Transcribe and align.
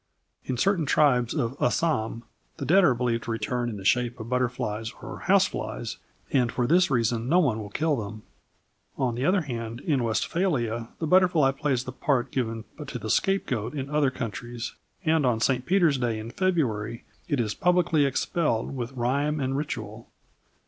In 0.45 0.57
certain 0.57 0.87
tribes 0.87 1.35
of 1.35 1.55
Assam 1.61 2.23
the 2.57 2.65
dead 2.65 2.83
are 2.83 2.95
believed 2.95 3.25
to 3.25 3.31
return 3.31 3.69
in 3.69 3.77
the 3.77 3.85
shape 3.85 4.19
of 4.19 4.29
butterflies 4.29 4.91
or 4.99 5.19
house 5.19 5.45
flies, 5.45 5.97
and 6.31 6.51
for 6.51 6.65
this 6.65 6.89
reason 6.89 7.29
no 7.29 7.37
one 7.37 7.59
will 7.59 7.69
kill 7.69 7.95
them. 7.97 8.23
On 8.97 9.13
the 9.13 9.25
other 9.27 9.41
hand, 9.41 9.79
in 9.81 10.03
Westphalia 10.03 10.89
the 10.97 11.05
butterfly 11.05 11.51
plays 11.51 11.83
the 11.83 11.91
part 11.91 12.31
given 12.31 12.63
to 12.87 12.97
the 12.97 13.11
scapegoat 13.11 13.75
in 13.75 13.91
other 13.91 14.09
countries, 14.09 14.73
and 15.05 15.23
on 15.23 15.39
St 15.39 15.67
Peter's 15.67 15.99
Day, 15.99 16.17
in 16.17 16.31
February, 16.31 17.03
it 17.27 17.39
is 17.39 17.53
publicly 17.53 18.03
expelled 18.03 18.75
with 18.75 18.93
rhyme 18.93 19.39
and 19.39 19.55
ritual. 19.55 20.09